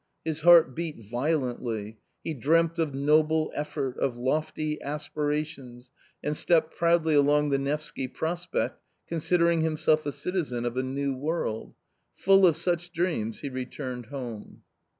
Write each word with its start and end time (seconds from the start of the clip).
His 0.25 0.39
heart 0.39 0.73
beat 0.73 0.99
violently. 0.99 1.99
He 2.23 2.33
dreamt 2.33 2.79
of 2.79 2.95
noble 2.95 3.51
effort, 3.53 3.99
of 3.99 4.17
lofty 4.17 4.81
aspirations 4.81 5.91
and 6.23 6.35
stepped 6.35 6.75
proudly 6.75 7.13
along 7.13 7.51
the 7.51 7.59
Nevsky 7.59 8.07
Prospect, 8.07 8.81
considering 9.07 9.61
himself 9.61 10.07
a 10.07 10.11
citizen 10.11 10.65
of 10.65 10.75
a 10.75 10.81
new 10.81 11.15
world 11.15 11.75
Full 12.15 12.47
of 12.47 12.57
such 12.57 12.91
dreams, 12.91 13.41
he 13.41 13.49
returned 13.49 14.07
home. 14.07 14.63